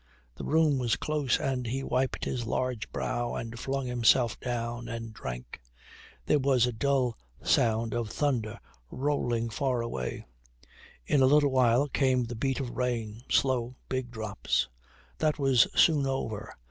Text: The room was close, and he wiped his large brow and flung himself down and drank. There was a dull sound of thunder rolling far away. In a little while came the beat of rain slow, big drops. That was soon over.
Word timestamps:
The 0.33 0.43
room 0.45 0.79
was 0.79 0.95
close, 0.95 1.39
and 1.39 1.67
he 1.67 1.83
wiped 1.83 2.25
his 2.25 2.47
large 2.47 2.91
brow 2.91 3.35
and 3.35 3.59
flung 3.59 3.85
himself 3.85 4.39
down 4.39 4.87
and 4.87 5.13
drank. 5.13 5.61
There 6.25 6.39
was 6.39 6.65
a 6.65 6.71
dull 6.73 7.15
sound 7.43 7.93
of 7.93 8.09
thunder 8.09 8.59
rolling 8.89 9.51
far 9.51 9.79
away. 9.83 10.25
In 11.05 11.21
a 11.21 11.27
little 11.27 11.51
while 11.51 11.87
came 11.87 12.23
the 12.23 12.35
beat 12.35 12.59
of 12.59 12.71
rain 12.71 13.21
slow, 13.29 13.75
big 13.89 14.09
drops. 14.09 14.69
That 15.19 15.37
was 15.37 15.67
soon 15.79 16.07
over. 16.07 16.51